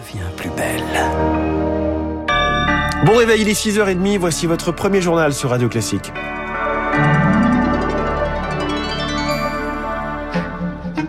devient 0.00 0.30
plus 0.36 0.50
belle. 0.50 0.82
Bon 3.04 3.16
réveil, 3.16 3.42
il 3.42 3.48
est 3.48 3.52
6h30, 3.52 4.18
voici 4.18 4.46
votre 4.46 4.72
premier 4.72 5.00
journal 5.00 5.32
sur 5.32 5.50
Radio 5.50 5.68
Classique. 5.68 6.12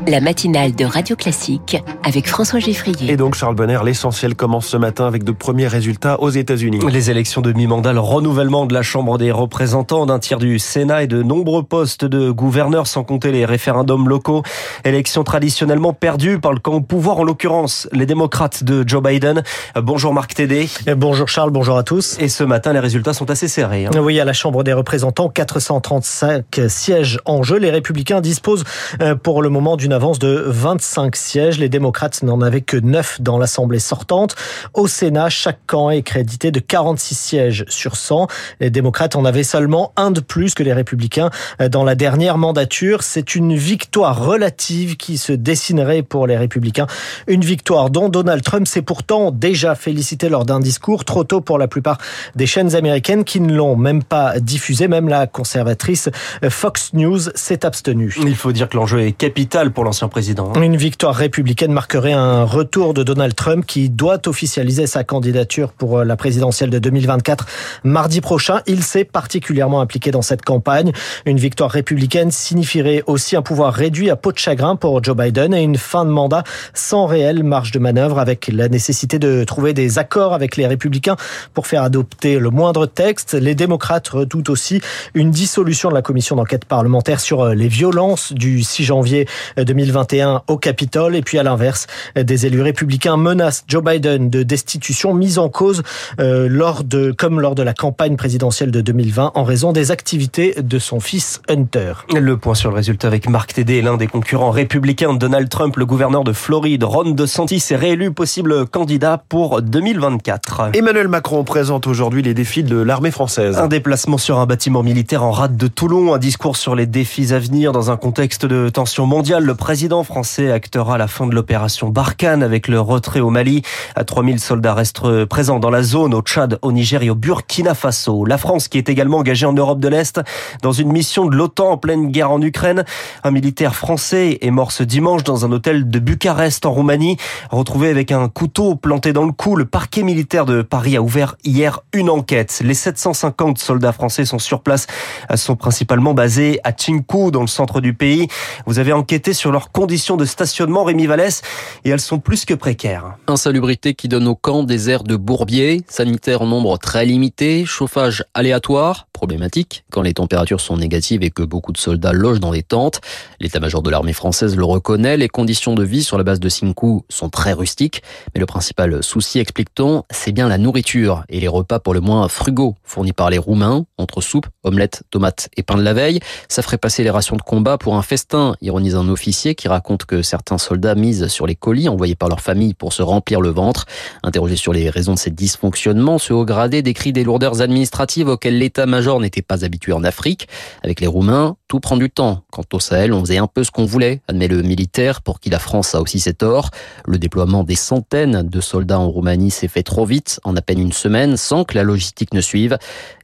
La 0.07 0.19
matinale 0.19 0.73
de 0.73 0.85
Radio 0.85 1.15
Classique 1.15 1.77
avec 2.03 2.27
François 2.27 2.59
Geffrier. 2.59 3.11
Et 3.11 3.17
donc 3.17 3.35
Charles 3.35 3.55
Bonner, 3.55 3.79
l'essentiel 3.85 4.35
commence 4.35 4.65
ce 4.67 4.77
matin 4.77 5.05
avec 5.05 5.23
de 5.23 5.31
premiers 5.31 5.67
résultats 5.67 6.19
aux 6.19 6.29
États-Unis. 6.29 6.79
Les 6.91 7.11
élections 7.11 7.41
de 7.41 7.53
mi-mandat, 7.53 7.93
le 7.93 7.99
renouvellement 7.99 8.65
de 8.65 8.73
la 8.73 8.81
Chambre 8.81 9.17
des 9.17 9.31
représentants, 9.31 10.05
d'un 10.05 10.19
tiers 10.19 10.39
du 10.39 10.59
Sénat 10.59 11.03
et 11.03 11.07
de 11.07 11.21
nombreux 11.21 11.63
postes 11.63 12.05
de 12.05 12.31
gouverneurs, 12.31 12.87
sans 12.87 13.03
compter 13.03 13.31
les 13.31 13.45
référendums 13.45 14.09
locaux. 14.09 14.43
Élections 14.85 15.23
traditionnellement 15.23 15.93
perdues 15.93 16.39
par 16.39 16.53
le 16.53 16.59
camp 16.59 16.73
au 16.73 16.81
pouvoir, 16.81 17.19
en 17.19 17.23
l'occurrence 17.23 17.87
les 17.91 18.05
démocrates 18.05 18.63
de 18.63 18.83
Joe 18.87 19.03
Biden. 19.03 19.43
Bonjour 19.75 20.13
Marc 20.13 20.33
Tédé. 20.33 20.67
Bonjour 20.97 21.27
Charles, 21.27 21.51
bonjour 21.51 21.77
à 21.77 21.83
tous. 21.83 22.17
Et 22.19 22.27
ce 22.27 22.43
matin, 22.43 22.73
les 22.73 22.79
résultats 22.79 23.13
sont 23.13 23.29
assez 23.29 23.47
serrés. 23.47 23.85
Hein. 23.85 23.91
Oui, 24.01 24.19
à 24.19 24.25
la 24.25 24.33
Chambre 24.33 24.63
des 24.63 24.73
représentants, 24.73 25.29
435 25.29 26.43
sièges 26.67 27.19
en 27.25 27.43
jeu. 27.43 27.57
Les 27.57 27.71
républicains 27.71 28.21
disposent 28.21 28.63
euh, 29.01 29.15
pour 29.15 29.41
le 29.41 29.49
moment 29.49 29.77
d'une 29.77 29.90
avance 29.91 30.19
de 30.19 30.43
25 30.47 31.15
sièges. 31.15 31.59
Les 31.59 31.69
démocrates 31.69 32.23
n'en 32.23 32.41
avaient 32.41 32.61
que 32.61 32.77
9 32.77 33.21
dans 33.21 33.37
l'Assemblée 33.37 33.79
sortante. 33.79 34.35
Au 34.73 34.87
Sénat, 34.87 35.29
chaque 35.29 35.59
camp 35.67 35.89
est 35.89 36.01
crédité 36.01 36.51
de 36.51 36.59
46 36.59 37.15
sièges 37.15 37.65
sur 37.67 37.95
100. 37.95 38.27
Les 38.59 38.69
démocrates 38.69 39.15
en 39.15 39.25
avaient 39.25 39.43
seulement 39.43 39.93
un 39.97 40.11
de 40.11 40.19
plus 40.19 40.53
que 40.53 40.63
les 40.63 40.73
républicains 40.73 41.29
dans 41.69 41.83
la 41.83 41.95
dernière 41.95 42.37
mandature. 42.37 43.03
C'est 43.03 43.35
une 43.35 43.55
victoire 43.55 44.25
relative 44.25 44.97
qui 44.97 45.17
se 45.17 45.33
dessinerait 45.33 46.03
pour 46.03 46.27
les 46.27 46.37
républicains. 46.37 46.87
Une 47.27 47.41
victoire 47.41 47.89
dont 47.89 48.09
Donald 48.09 48.43
Trump 48.43 48.67
s'est 48.67 48.81
pourtant 48.81 49.31
déjà 49.31 49.75
félicité 49.75 50.29
lors 50.29 50.45
d'un 50.45 50.59
discours 50.59 51.05
trop 51.05 51.23
tôt 51.23 51.41
pour 51.41 51.57
la 51.57 51.67
plupart 51.67 51.97
des 52.35 52.45
chaînes 52.45 52.75
américaines 52.75 53.23
qui 53.23 53.39
ne 53.39 53.53
l'ont 53.53 53.75
même 53.75 54.03
pas 54.03 54.39
diffusé. 54.39 54.87
Même 54.87 55.09
la 55.09 55.27
conservatrice 55.27 56.09
Fox 56.49 56.93
News 56.93 57.19
s'est 57.35 57.65
abstenue. 57.65 58.15
Il 58.23 58.35
faut 58.35 58.51
dire 58.51 58.69
que 58.69 58.77
l'enjeu 58.77 59.01
est 59.01 59.11
capital 59.11 59.71
pour 59.71 59.80
l'ancien 59.83 60.07
président. 60.07 60.53
Une 60.53 60.75
victoire 60.75 61.15
républicaine 61.15 61.71
marquerait 61.71 62.13
un 62.13 62.43
retour 62.43 62.93
de 62.93 63.03
Donald 63.03 63.35
Trump 63.35 63.65
qui 63.65 63.89
doit 63.89 64.27
officialiser 64.27 64.87
sa 64.87 65.03
candidature 65.03 65.71
pour 65.71 65.99
euh, 65.99 66.03
la 66.03 66.15
présidentielle 66.15 66.69
de 66.69 66.79
2024 66.79 67.45
mardi 67.83 68.21
prochain. 68.21 68.61
Il 68.67 68.83
s'est 68.83 69.05
particulièrement 69.05 69.81
impliqué 69.81 70.11
dans 70.11 70.21
cette 70.21 70.43
campagne. 70.43 70.91
Une 71.25 71.37
victoire 71.37 71.71
républicaine 71.71 72.31
signifierait 72.31 73.03
aussi 73.07 73.35
un 73.35 73.41
pouvoir 73.41 73.73
réduit 73.73 74.09
à 74.09 74.15
peau 74.15 74.31
de 74.31 74.37
chagrin 74.37 74.75
pour 74.75 75.03
Joe 75.03 75.15
Biden 75.15 75.53
et 75.53 75.61
une 75.61 75.77
fin 75.77 76.05
de 76.05 76.09
mandat 76.09 76.43
sans 76.73 77.05
réelle 77.05 77.43
marge 77.43 77.71
de 77.71 77.79
manœuvre 77.79 78.19
avec 78.19 78.49
la 78.51 78.69
nécessité 78.69 79.19
de 79.19 79.43
trouver 79.43 79.73
des 79.73 79.99
accords 79.99 80.33
avec 80.33 80.57
les 80.57 80.67
républicains 80.67 81.15
pour 81.53 81.67
faire 81.67 81.83
adopter 81.83 82.39
le 82.39 82.49
moindre 82.49 82.85
texte. 82.85 83.33
Les 83.33 83.55
démocrates 83.55 84.07
redoutent 84.09 84.49
aussi 84.49 84.81
une 85.13 85.31
dissolution 85.31 85.89
de 85.89 85.95
la 85.95 86.01
commission 86.01 86.35
d'enquête 86.35 86.65
parlementaire 86.65 87.19
sur 87.19 87.41
euh, 87.41 87.53
les 87.53 87.67
violences 87.67 88.33
du 88.33 88.63
6 88.63 88.83
janvier 88.83 89.27
2021 89.71 90.43
au 90.47 90.57
Capitole. 90.57 91.15
Et 91.15 91.21
puis 91.21 91.39
à 91.39 91.43
l'inverse, 91.43 91.87
des 92.15 92.45
élus 92.45 92.61
républicains 92.61 93.15
menacent 93.15 93.63
Joe 93.69 93.81
Biden 93.81 94.29
de 94.29 94.43
destitution 94.43 95.13
mise 95.13 95.39
en 95.39 95.47
cause 95.47 95.81
euh, 96.19 96.49
lors 96.49 96.83
de, 96.83 97.11
comme 97.11 97.39
lors 97.39 97.55
de 97.55 97.63
la 97.63 97.73
campagne 97.73 98.17
présidentielle 98.17 98.71
de 98.71 98.81
2020 98.81 99.31
en 99.33 99.43
raison 99.45 99.71
des 99.71 99.91
activités 99.91 100.55
de 100.61 100.77
son 100.77 100.99
fils 100.99 101.41
Hunter. 101.47 101.93
Le 102.13 102.35
point 102.35 102.53
sur 102.53 102.69
le 102.69 102.75
résultat 102.75 103.07
avec 103.07 103.29
Marc 103.29 103.53
Tédé, 103.53 103.81
l'un 103.81 103.95
des 103.95 104.07
concurrents 104.07 104.51
républicains 104.51 105.13
de 105.13 105.19
Donald 105.19 105.47
Trump, 105.47 105.77
le 105.77 105.85
gouverneur 105.85 106.25
de 106.25 106.33
Floride, 106.33 106.83
Ron 106.83 107.11
DeSantis 107.11 107.63
est 107.71 107.75
réélu 107.75 108.11
possible 108.11 108.65
candidat 108.67 109.23
pour 109.29 109.61
2024. 109.61 110.71
Emmanuel 110.73 111.07
Macron 111.07 111.45
présente 111.45 111.87
aujourd'hui 111.87 112.21
les 112.23 112.33
défis 112.33 112.63
de 112.63 112.75
l'armée 112.75 113.11
française. 113.11 113.57
Un 113.57 113.69
déplacement 113.69 114.17
sur 114.17 114.39
un 114.39 114.45
bâtiment 114.45 114.83
militaire 114.83 115.23
en 115.23 115.31
rade 115.31 115.55
de 115.55 115.67
Toulon, 115.67 116.13
un 116.13 116.17
discours 116.17 116.57
sur 116.57 116.75
les 116.75 116.85
défis 116.85 117.33
à 117.33 117.39
venir 117.39 117.71
dans 117.71 117.91
un 117.91 117.97
contexte 117.97 118.45
de 118.45 118.69
tension 118.69 119.05
mondiale. 119.05 119.45
Le 119.45 119.55
président 119.61 120.03
français 120.03 120.51
actera 120.51 120.97
la 120.97 121.07
fin 121.07 121.27
de 121.27 121.35
l'opération 121.35 121.89
Barkhane 121.89 122.41
avec 122.41 122.67
le 122.67 122.81
retrait 122.81 123.19
au 123.19 123.29
Mali. 123.29 123.61
À 123.95 124.03
3000 124.03 124.39
soldats 124.39 124.73
restent 124.73 125.25
présents 125.25 125.59
dans 125.59 125.69
la 125.69 125.83
zone, 125.83 126.15
au 126.15 126.21
Tchad, 126.21 126.57
au 126.63 126.71
Niger 126.71 127.03
et 127.03 127.11
au 127.11 127.15
Burkina 127.15 127.75
Faso. 127.75 128.25
La 128.25 128.39
France 128.39 128.67
qui 128.67 128.79
est 128.79 128.89
également 128.89 129.19
engagée 129.19 129.45
en 129.45 129.53
Europe 129.53 129.79
de 129.79 129.87
l'Est 129.87 130.19
dans 130.63 130.71
une 130.71 130.91
mission 130.91 131.27
de 131.27 131.35
l'OTAN 131.35 131.73
en 131.73 131.77
pleine 131.77 132.07
guerre 132.09 132.31
en 132.31 132.41
Ukraine. 132.41 132.85
Un 133.23 133.29
militaire 133.29 133.75
français 133.75 134.39
est 134.41 134.49
mort 134.49 134.71
ce 134.71 134.81
dimanche 134.81 135.23
dans 135.23 135.45
un 135.45 135.51
hôtel 135.51 135.87
de 135.87 135.99
Bucarest 135.99 136.65
en 136.65 136.71
Roumanie. 136.71 137.17
Retrouvé 137.51 137.89
avec 137.89 138.11
un 138.11 138.29
couteau 138.29 138.73
planté 138.73 139.13
dans 139.13 139.25
le 139.25 139.31
cou, 139.31 139.55
le 139.55 139.65
parquet 139.65 140.01
militaire 140.01 140.47
de 140.47 140.63
Paris 140.63 140.97
a 140.97 141.03
ouvert 141.03 141.35
hier 141.43 141.81
une 141.93 142.09
enquête. 142.09 142.61
Les 142.65 142.73
750 142.73 143.59
soldats 143.59 143.93
français 143.93 144.25
sont 144.25 144.39
sur 144.39 144.61
place, 144.63 144.87
sont 145.35 145.55
principalement 145.55 146.15
basés 146.15 146.59
à 146.63 146.71
Tchinku 146.71 147.29
dans 147.29 147.41
le 147.41 147.47
centre 147.47 147.79
du 147.79 147.93
pays. 147.93 148.27
Vous 148.65 148.79
avez 148.79 148.91
enquêté 148.91 149.33
sur 149.33 149.50
leurs 149.51 149.71
conditions 149.71 150.17
de 150.17 150.25
stationnement, 150.25 150.83
Rémi 150.83 151.07
Vallès, 151.07 151.41
et 151.85 151.89
elles 151.89 152.01
sont 152.01 152.19
plus 152.19 152.45
que 152.45 152.53
précaires. 152.53 153.15
Insalubrité 153.27 153.93
qui 153.93 154.07
donne 154.07 154.27
au 154.27 154.35
camp 154.35 154.63
des 154.63 154.89
airs 154.89 155.03
de 155.03 155.15
bourbier, 155.15 155.83
sanitaire 155.87 156.41
en 156.41 156.47
nombre 156.47 156.77
très 156.77 157.05
limité, 157.05 157.65
chauffage 157.65 158.23
aléatoire, 158.33 159.07
problématique 159.21 159.83
quand 159.91 160.01
les 160.01 160.15
températures 160.15 160.59
sont 160.59 160.77
négatives 160.77 161.21
et 161.21 161.29
que 161.29 161.43
beaucoup 161.43 161.71
de 161.71 161.77
soldats 161.77 162.11
logent 162.11 162.39
dans 162.39 162.53
des 162.53 162.63
tentes. 162.63 163.01
L'état-major 163.39 163.83
de 163.83 163.89
l'armée 163.91 164.13
française 164.13 164.55
le 164.55 164.65
reconnaît, 164.65 165.15
les 165.15 165.27
conditions 165.27 165.75
de 165.75 165.83
vie 165.83 166.03
sur 166.03 166.17
la 166.17 166.23
base 166.23 166.39
de 166.39 166.49
Sinkou 166.49 167.05
sont 167.07 167.29
très 167.29 167.53
rustiques, 167.53 168.01
mais 168.33 168.39
le 168.39 168.47
principal 168.47 169.03
souci, 169.03 169.37
explique-t-on, 169.37 170.03
c'est 170.09 170.31
bien 170.31 170.47
la 170.47 170.57
nourriture 170.57 171.23
et 171.29 171.39
les 171.39 171.47
repas 171.47 171.79
pour 171.79 171.93
le 171.93 171.99
moins 171.99 172.27
frugaux 172.29 172.75
fournis 172.83 173.13
par 173.13 173.29
les 173.29 173.37
Roumains, 173.37 173.85
entre 173.97 174.21
soupe, 174.21 174.47
omelette, 174.63 175.03
tomates 175.11 175.49
et 175.55 175.61
pain 175.63 175.75
de 175.75 175.83
la 175.83 175.93
veille. 175.93 176.19
Ça 176.49 176.61
ferait 176.63 176.79
passer 176.79 177.03
les 177.03 177.09
rations 177.11 177.35
de 177.35 177.41
combat 177.43 177.77
pour 177.77 177.95
un 177.95 178.01
festin, 178.01 178.55
ironise 178.61 178.95
un 178.95 179.07
officier 179.07 179.40
qui 179.55 179.67
raconte 179.67 180.05
que 180.05 180.21
certains 180.21 180.57
soldats 180.57 180.95
misent 180.95 181.27
sur 181.27 181.47
les 181.47 181.55
colis 181.55 181.89
envoyés 181.89 182.15
par 182.15 182.29
leur 182.29 182.41
famille 182.41 182.73
pour 182.73 182.93
se 182.93 183.01
remplir 183.01 183.41
le 183.41 183.49
ventre. 183.49 183.85
Interrogé 184.23 184.55
sur 184.55 184.73
les 184.73 184.89
raisons 184.89 185.13
de 185.13 185.19
ces 185.19 185.31
dysfonctionnements, 185.31 186.19
ce 186.19 186.33
haut 186.33 186.45
gradé 186.45 186.81
décrit 186.81 187.11
des 187.13 187.23
lourdeurs 187.23 187.61
administratives 187.61 188.27
auxquelles 188.27 188.57
l'état-major 188.57 189.19
n'était 189.19 189.41
pas 189.41 189.65
habitué 189.65 189.93
en 189.93 190.03
Afrique. 190.03 190.47
Avec 190.83 191.01
les 191.01 191.07
Roumains, 191.07 191.57
tout 191.71 191.79
prend 191.79 191.95
du 191.95 192.09
temps. 192.09 192.43
Quant 192.51 192.65
au 192.73 192.81
Sahel, 192.81 193.13
on 193.13 193.21
faisait 193.21 193.37
un 193.37 193.47
peu 193.47 193.63
ce 193.63 193.71
qu'on 193.71 193.85
voulait, 193.85 194.19
admet 194.27 194.49
le 194.49 194.61
militaire, 194.61 195.21
pour 195.21 195.39
qui 195.39 195.49
la 195.49 195.57
France 195.57 195.95
a 195.95 196.01
aussi 196.01 196.19
ses 196.19 196.33
torts. 196.33 196.69
Le 197.05 197.17
déploiement 197.17 197.63
des 197.63 197.75
centaines 197.75 198.41
de 198.43 198.59
soldats 198.59 198.99
en 198.99 199.07
Roumanie 199.07 199.51
s'est 199.51 199.69
fait 199.69 199.81
trop 199.81 200.05
vite, 200.05 200.41
en 200.43 200.53
à 200.57 200.61
peine 200.61 200.79
une 200.79 200.91
semaine, 200.91 201.37
sans 201.37 201.63
que 201.63 201.75
la 201.75 201.83
logistique 201.83 202.33
ne 202.33 202.41
suive. 202.41 202.77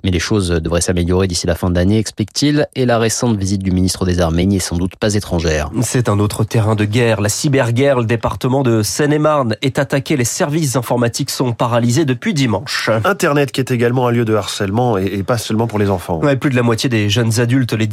Mais 0.06 0.12
les 0.12 0.20
choses 0.20 0.48
devraient 0.48 0.80
s'améliorer 0.80 1.28
d'ici 1.28 1.46
la 1.46 1.56
fin 1.56 1.70
de 1.70 1.76
l'année, 1.76 1.98
explique-t-il, 1.98 2.68
et 2.74 2.86
la 2.86 3.00
récente 3.00 3.36
visite 3.36 3.62
du 3.62 3.72
ministre 3.72 4.06
des 4.06 4.22
Armées 4.22 4.46
n'est 4.46 4.60
sans 4.60 4.78
doute 4.78 4.96
pas 4.96 5.16
étrangère. 5.16 5.70
C'est 5.82 6.08
un 6.08 6.18
autre 6.18 6.46
terrain 6.46 6.76
de 6.76 6.86
guerre, 6.86 7.20
la 7.20 7.28
cyberguerre. 7.28 8.00
Le 8.00 8.06
département 8.06 8.64
de 8.64 8.82
Seine-et-Marne 8.82 9.58
est 9.62 9.78
attaqué. 9.78 10.16
Les 10.16 10.24
services 10.24 10.78
informatiques 10.78 11.32
sont 11.32 11.52
paralysés 11.52 12.06
depuis 12.06 12.34
dimanche. 12.34 12.90
Internet 13.04 13.52
qui 13.52 13.60
est 13.60 13.72
également 13.72 14.08
un 14.08 14.12
lieu 14.12 14.24
de 14.24 14.36
harcèlement 14.36 14.98
et 14.98 15.24
pas 15.24 15.38
seulement 15.38 15.68
pour 15.68 15.80
les 15.80 15.90
enfants. 15.90 16.22
Ouais, 16.22 16.38
plus 16.38 16.50
de 16.50 16.56
la 16.56 16.64
moitié 16.64 16.88
des 16.88 17.10
jeunes 17.10 17.42
adultes, 17.42 17.74
les 17.74 17.88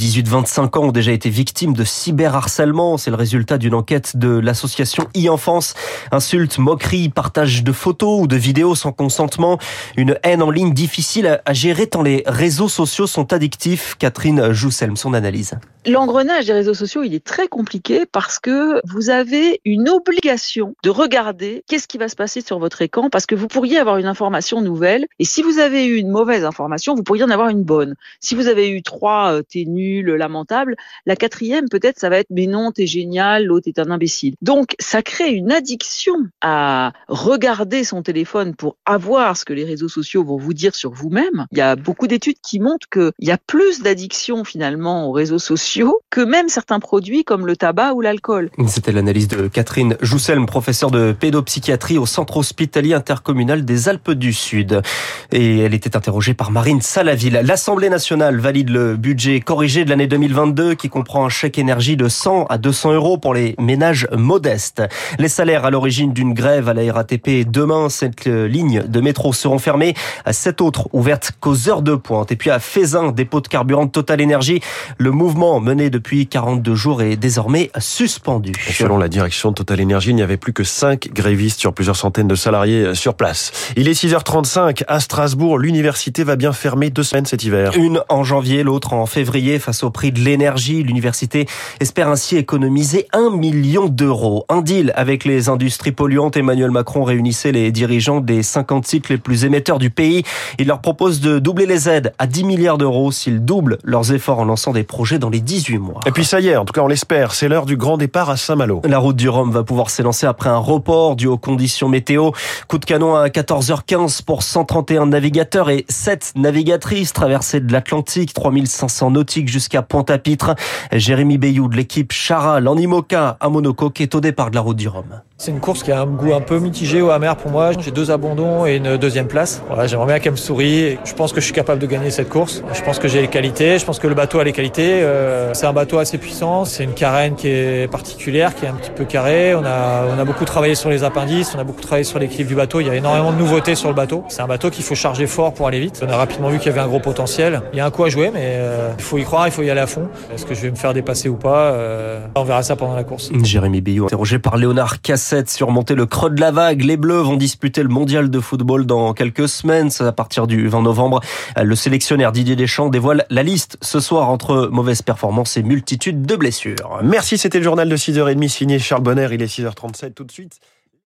18-25 0.44 0.78
ans, 0.78 0.84
ont 0.84 0.92
déjà 0.92 1.12
été 1.12 1.30
victimes 1.30 1.72
de 1.72 1.84
cyberharcèlement. 1.84 2.96
C'est 2.98 3.10
le 3.10 3.16
résultat 3.16 3.58
d'une 3.58 3.74
enquête 3.74 4.16
de 4.16 4.28
l'association 4.28 5.08
e-enfance. 5.16 5.74
Insultes, 6.12 6.58
moqueries, 6.58 7.08
partage 7.08 7.64
de 7.64 7.72
photos 7.72 8.22
ou 8.22 8.26
de 8.26 8.36
vidéos 8.36 8.74
sans 8.74 8.92
consentement. 8.92 9.58
Une 9.96 10.18
haine 10.22 10.42
en 10.42 10.50
ligne 10.50 10.74
difficile 10.74 11.40
à 11.44 11.52
gérer 11.52 11.86
tant 11.86 12.02
les 12.02 12.22
réseaux 12.26 12.68
sociaux 12.68 13.06
sont 13.06 13.32
addictifs. 13.32 13.96
Catherine 13.98 14.52
Jousselm, 14.52 14.96
son 14.96 15.14
analyse. 15.14 15.54
L'engrenage 15.86 16.46
des 16.46 16.54
réseaux 16.54 16.72
sociaux, 16.72 17.02
il 17.02 17.14
est 17.14 17.24
très 17.24 17.46
compliqué 17.46 18.06
parce 18.10 18.38
que 18.38 18.80
vous 18.88 19.10
avez 19.10 19.60
une 19.66 19.90
obligation 19.90 20.74
de 20.82 20.88
regarder 20.88 21.62
qu'est-ce 21.68 21.86
qui 21.86 21.98
va 21.98 22.08
se 22.08 22.16
passer 22.16 22.40
sur 22.40 22.58
votre 22.58 22.80
écran 22.80 23.10
parce 23.10 23.26
que 23.26 23.34
vous 23.34 23.48
pourriez 23.48 23.76
avoir 23.76 23.98
une 23.98 24.06
information 24.06 24.62
nouvelle 24.62 25.04
et 25.18 25.26
si 25.26 25.42
vous 25.42 25.58
avez 25.58 25.84
eu 25.84 25.96
une 25.96 26.10
mauvaise 26.10 26.46
information, 26.46 26.94
vous 26.94 27.02
pourriez 27.02 27.22
en 27.22 27.28
avoir 27.28 27.50
une 27.50 27.64
bonne. 27.64 27.96
Si 28.20 28.34
vous 28.34 28.48
avez 28.48 28.70
eu 28.70 28.82
trois, 28.82 29.32
euh, 29.34 29.42
t'es 29.42 29.64
nul, 29.66 30.10
lamentable, 30.34 30.74
la 31.06 31.14
quatrième 31.14 31.68
peut-être 31.68 31.98
ça 31.98 32.08
va 32.08 32.18
être 32.18 32.26
mais 32.30 32.46
non, 32.46 32.72
t'es 32.72 32.86
génial, 32.86 33.44
l'autre 33.44 33.68
est 33.68 33.78
un 33.78 33.90
imbécile. 33.90 34.34
Donc 34.42 34.74
ça 34.80 35.02
crée 35.02 35.30
une 35.30 35.52
addiction 35.52 36.14
à 36.40 36.92
regarder 37.08 37.84
son 37.84 38.02
téléphone 38.02 38.56
pour 38.56 38.76
avoir 38.84 39.36
ce 39.36 39.44
que 39.44 39.52
les 39.52 39.64
réseaux 39.64 39.88
sociaux 39.88 40.24
vont 40.24 40.36
vous 40.36 40.54
dire 40.54 40.74
sur 40.74 40.90
vous-même. 40.90 41.46
Il 41.52 41.58
y 41.58 41.60
a 41.60 41.76
beaucoup 41.76 42.08
d'études 42.08 42.38
qui 42.42 42.58
montrent 42.58 42.88
qu'il 42.88 43.12
y 43.20 43.30
a 43.30 43.38
plus 43.38 43.80
d'addiction 43.80 44.42
finalement 44.44 45.08
aux 45.08 45.12
réseaux 45.12 45.38
sociaux 45.38 46.00
que 46.10 46.20
même 46.20 46.48
certains 46.48 46.80
produits 46.80 47.24
comme 47.24 47.46
le 47.46 47.56
tabac 47.56 47.94
ou 47.94 48.00
l'alcool. 48.00 48.50
C'était 48.66 48.92
l'analyse 48.92 49.28
de 49.28 49.46
Catherine 49.46 49.96
Jousselm, 50.00 50.46
professeure 50.46 50.90
de 50.90 51.12
pédopsychiatrie 51.12 51.98
au 51.98 52.06
centre 52.06 52.36
hospitalier 52.36 52.94
intercommunal 52.94 53.64
des 53.64 53.88
Alpes 53.88 54.10
du 54.10 54.32
Sud. 54.32 54.82
Et 55.30 55.58
elle 55.58 55.74
était 55.74 55.96
interrogée 55.96 56.34
par 56.34 56.50
Marine 56.50 56.80
Salaville. 56.80 57.40
L'Assemblée 57.44 57.88
nationale 57.88 58.38
valide 58.40 58.70
le 58.70 58.96
budget 58.96 59.40
corrigé 59.40 59.84
de 59.84 59.90
l'année 59.90 60.06
2020 60.06 60.23
2022 60.28 60.74
qui 60.74 60.88
comprend 60.88 61.26
un 61.26 61.28
chèque 61.28 61.58
énergie 61.58 61.96
de 61.96 62.08
100 62.08 62.46
à 62.46 62.56
200 62.56 62.94
euros 62.94 63.18
pour 63.18 63.34
les 63.34 63.54
ménages 63.58 64.08
modestes. 64.16 64.82
Les 65.18 65.28
salaires 65.28 65.66
à 65.66 65.70
l'origine 65.70 66.14
d'une 66.14 66.32
grève 66.32 66.68
à 66.68 66.72
la 66.74 66.90
RATP 66.90 67.46
demain, 67.46 67.90
cette 67.90 68.24
ligne 68.24 68.84
de 68.86 69.00
métro 69.02 69.34
seront 69.34 69.58
fermées. 69.58 69.94
Sept 70.30 70.62
autres 70.62 70.88
ouvertes 70.94 71.32
qu'aux 71.40 71.68
heures 71.68 71.82
de 71.82 71.94
pointe. 71.94 72.32
Et 72.32 72.36
puis 72.36 72.50
à 72.50 72.58
Fézin, 72.58 73.12
dépôt 73.12 73.42
de 73.42 73.48
carburant 73.48 73.84
de 73.84 73.90
Total 73.90 74.22
Energy, 74.22 74.60
le 74.96 75.10
mouvement 75.10 75.60
mené 75.60 75.90
depuis 75.90 76.26
42 76.26 76.74
jours 76.74 77.02
est 77.02 77.16
désormais 77.16 77.70
suspendu. 77.78 78.52
Selon 78.70 78.96
la 78.96 79.08
direction 79.08 79.50
de 79.50 79.56
Total 79.56 79.82
Energy, 79.82 80.10
il 80.10 80.16
n'y 80.16 80.22
avait 80.22 80.38
plus 80.38 80.54
que 80.54 80.64
5 80.64 81.12
grévistes 81.12 81.60
sur 81.60 81.74
plusieurs 81.74 81.96
centaines 81.96 82.28
de 82.28 82.34
salariés 82.34 82.94
sur 82.94 83.14
place. 83.14 83.52
Il 83.76 83.88
est 83.88 83.92
6h35 83.92 84.84
à 84.88 85.00
Strasbourg. 85.00 85.58
L'université 85.58 86.24
va 86.24 86.36
bien 86.36 86.52
fermer 86.54 86.88
deux 86.88 87.02
semaines 87.02 87.26
cet 87.26 87.44
hiver. 87.44 87.76
Une 87.76 88.00
en 88.08 88.24
janvier, 88.24 88.62
l'autre 88.62 88.94
en 88.94 89.04
février. 89.04 89.58
Face 89.58 89.82
au 89.82 89.90
prix 89.90 90.12
de 90.12 90.13
l'énergie, 90.18 90.82
l'université 90.82 91.46
espère 91.80 92.08
ainsi 92.08 92.36
économiser 92.36 93.06
un 93.12 93.30
million 93.30 93.88
d'euros. 93.88 94.44
Un 94.48 94.62
deal 94.62 94.92
avec 94.96 95.24
les 95.24 95.48
industries 95.48 95.92
polluantes. 95.92 96.36
Emmanuel 96.36 96.70
Macron 96.70 97.04
réunissait 97.04 97.52
les 97.52 97.72
dirigeants 97.72 98.20
des 98.20 98.42
50 98.42 98.86
sites 98.86 99.08
les 99.08 99.18
plus 99.18 99.44
émetteurs 99.44 99.78
du 99.78 99.90
pays. 99.90 100.22
Il 100.58 100.68
leur 100.68 100.80
propose 100.80 101.20
de 101.20 101.38
doubler 101.38 101.66
les 101.66 101.88
aides 101.88 102.12
à 102.18 102.26
10 102.26 102.44
milliards 102.44 102.78
d'euros 102.78 103.12
s'ils 103.12 103.44
doublent 103.44 103.78
leurs 103.84 104.12
efforts 104.12 104.40
en 104.40 104.44
lançant 104.44 104.72
des 104.72 104.84
projets 104.84 105.18
dans 105.18 105.30
les 105.30 105.40
18 105.40 105.78
mois. 105.78 106.00
Et 106.06 106.10
puis 106.10 106.24
ça 106.24 106.40
y 106.40 106.48
est, 106.48 106.56
en 106.56 106.64
tout 106.64 106.72
cas 106.72 106.82
on 106.82 106.88
l'espère, 106.88 107.34
c'est 107.34 107.48
l'heure 107.48 107.66
du 107.66 107.76
grand 107.76 107.96
départ 107.96 108.30
à 108.30 108.36
Saint-Malo. 108.36 108.82
La 108.84 108.98
route 108.98 109.16
du 109.16 109.28
Rhum 109.28 109.50
va 109.50 109.64
pouvoir 109.64 109.90
s'élancer 109.90 110.26
après 110.26 110.50
un 110.50 110.58
report 110.58 111.16
dû 111.16 111.26
aux 111.26 111.38
conditions 111.38 111.88
météo. 111.88 112.30
Coup 112.68 112.78
de 112.78 112.84
canon 112.84 113.14
à 113.14 113.28
14h15 113.28 114.24
pour 114.24 114.42
131 114.42 115.06
navigateurs 115.06 115.70
et 115.70 115.84
7 115.88 116.32
navigatrices 116.36 117.12
traversées 117.12 117.60
de 117.60 117.72
l'Atlantique, 117.72 118.34
3500 118.34 119.12
nautiques 119.12 119.48
jusqu'à 119.48 119.82
Pointe-à-Pitre. 119.94 120.56
Jérémy 120.90 121.38
Bayou 121.38 121.68
de 121.68 121.76
l'équipe 121.76 122.10
Charal 122.10 122.66
en 122.66 122.76
Imoca 122.76 123.36
à 123.38 123.48
Monaco 123.48 123.90
qui 123.90 124.02
est 124.02 124.12
au 124.16 124.20
départ 124.20 124.50
de 124.50 124.56
la 124.56 124.60
route 124.60 124.76
du 124.76 124.88
Rhum. 124.88 125.04
C'est 125.36 125.50
une 125.50 125.60
course 125.60 125.82
qui 125.82 125.90
a 125.90 126.00
un 126.00 126.06
goût 126.06 126.32
un 126.32 126.40
peu 126.40 126.60
mitigé 126.60 127.02
ou 127.02 127.10
amer 127.10 127.36
pour 127.36 127.50
moi. 127.50 127.72
J'ai 127.78 127.90
deux 127.90 128.12
abandons 128.12 128.66
et 128.66 128.76
une 128.76 128.96
deuxième 128.96 129.26
place. 129.26 129.62
Voilà, 129.66 129.88
j'aimerais 129.88 130.06
bien 130.06 130.18
qu'elle 130.20 130.32
me 130.32 130.36
sourie. 130.36 130.96
Je 131.04 131.12
pense 131.12 131.32
que 131.32 131.40
je 131.40 131.44
suis 131.44 131.52
capable 131.52 131.80
de 131.80 131.86
gagner 131.86 132.10
cette 132.10 132.28
course. 132.28 132.62
Je 132.72 132.80
pense 132.82 133.00
que 133.00 133.08
j'ai 133.08 133.20
les 133.20 133.28
qualités. 133.28 133.78
Je 133.80 133.84
pense 133.84 133.98
que 133.98 134.06
le 134.06 134.14
bateau 134.14 134.38
a 134.38 134.44
les 134.44 134.52
qualités. 134.52 135.02
Euh, 135.02 135.52
c'est 135.52 135.66
un 135.66 135.72
bateau 135.72 135.98
assez 135.98 136.18
puissant. 136.18 136.64
C'est 136.64 136.84
une 136.84 136.94
carène 136.94 137.34
qui 137.34 137.48
est 137.48 137.90
particulière, 137.90 138.54
qui 138.54 138.64
est 138.64 138.68
un 138.68 138.74
petit 138.74 138.92
peu 138.92 139.04
carrée. 139.04 139.56
On 139.56 139.64
a, 139.64 140.06
on 140.16 140.18
a 140.18 140.24
beaucoup 140.24 140.44
travaillé 140.44 140.76
sur 140.76 140.88
les 140.88 141.02
appendices. 141.02 141.52
On 141.56 141.58
a 141.58 141.64
beaucoup 141.64 141.82
travaillé 141.82 142.04
sur 142.04 142.20
l'équilibre 142.20 142.48
du 142.48 142.54
bateau. 142.54 142.80
Il 142.80 142.86
y 142.86 142.90
a 142.90 142.94
énormément 142.94 143.32
de 143.32 143.36
nouveautés 143.36 143.74
sur 143.74 143.88
le 143.88 143.94
bateau. 143.94 144.24
C'est 144.28 144.40
un 144.40 144.46
bateau 144.46 144.70
qu'il 144.70 144.84
faut 144.84 144.94
charger 144.94 145.26
fort 145.26 145.52
pour 145.52 145.66
aller 145.66 145.80
vite. 145.80 146.00
On 146.06 146.10
a 146.10 146.16
rapidement 146.16 146.48
vu 146.48 146.58
qu'il 146.58 146.68
y 146.68 146.70
avait 146.70 146.80
un 146.80 146.88
gros 146.88 147.00
potentiel. 147.00 147.60
Il 147.72 147.78
y 147.78 147.80
a 147.80 147.86
un 147.86 147.90
coup 147.90 148.04
à 148.04 148.08
jouer, 148.08 148.30
mais 148.32 148.54
euh, 148.54 148.92
il 148.96 149.04
faut 149.04 149.18
y 149.18 149.24
croire. 149.24 149.48
Il 149.48 149.50
faut 149.50 149.62
y 149.62 149.68
aller 149.68 149.80
à 149.84 149.86
fond. 149.86 150.08
Est-ce 150.32 150.46
que 150.46 150.54
je 150.54 150.62
vais 150.62 150.70
me 150.70 150.76
faire 150.76 150.94
dépasser 150.94 151.28
ou 151.28 151.36
pas 151.36 151.72
euh, 151.72 152.26
On 152.34 152.44
verra 152.44 152.62
ça 152.62 152.74
pendant 152.74 152.96
la 152.96 153.04
course. 153.04 153.30
Jérémy 153.42 153.82
Billot, 153.82 154.06
interrogé 154.06 154.38
par 154.38 154.56
Léonard 154.56 155.02
Cassette, 155.02 155.50
surmonter 155.50 155.94
le 155.94 156.06
creux 156.06 156.30
de 156.30 156.40
la 156.40 156.50
vague. 156.50 156.82
Les 156.82 156.96
Bleus 156.96 157.20
vont 157.20 157.36
disputer 157.36 157.82
le 157.82 157.90
mondial 157.90 158.30
de 158.30 158.40
football 158.40 158.86
dans 158.86 159.12
quelques 159.12 159.46
semaines, 159.46 159.90
à 160.00 160.12
partir 160.12 160.46
du 160.46 160.68
20 160.68 160.82
novembre. 160.82 161.20
Le 161.62 161.74
sélectionnaire 161.74 162.32
Didier 162.32 162.56
Deschamps 162.56 162.88
dévoile 162.88 163.26
la 163.28 163.42
liste 163.42 163.76
ce 163.82 164.00
soir 164.00 164.30
entre 164.30 164.70
mauvaises 164.72 165.02
performances 165.02 165.58
et 165.58 165.62
multitude 165.62 166.24
de 166.24 166.36
blessures. 166.36 167.00
Merci, 167.02 167.36
c'était 167.36 167.58
le 167.58 167.64
journal 167.64 167.88
de 167.88 167.96
6h30 167.96 168.48
signé 168.48 168.78
Charles 168.78 169.02
Bonner. 169.02 169.28
Il 169.32 169.42
est 169.42 169.58
6h37 169.58 170.14
tout 170.14 170.24
de 170.24 170.32
suite. 170.32 170.60